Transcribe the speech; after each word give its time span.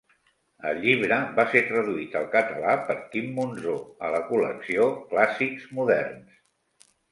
El 0.69 0.77
llibre 0.85 1.19
va 1.39 1.45
ser 1.51 1.61
traduït 1.67 2.15
al 2.21 2.25
català 2.37 2.73
per 2.89 2.97
Quim 3.13 3.29
Monzó, 3.37 3.77
a 4.09 4.11
la 4.17 4.25
col·lecció 4.33 4.91
Clàssics 5.15 5.71
Moderns. 5.81 6.45